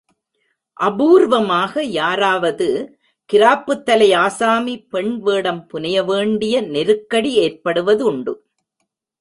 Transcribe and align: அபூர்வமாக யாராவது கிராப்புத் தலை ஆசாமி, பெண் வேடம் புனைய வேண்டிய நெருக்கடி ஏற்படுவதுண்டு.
அபூர்வமாக 0.79 1.83
யாராவது 1.83 2.97
கிராப்புத் 3.33 3.85
தலை 3.85 4.13
ஆசாமி, 4.13 4.79
பெண் 4.79 5.19
வேடம் 5.19 5.67
புனைய 5.67 6.03
வேண்டிய 6.03 6.61
நெருக்கடி 6.61 7.37
ஏற்படுவதுண்டு. 7.37 8.33